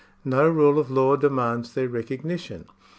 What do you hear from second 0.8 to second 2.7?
law demands their recognition.